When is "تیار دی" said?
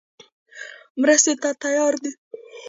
1.63-2.11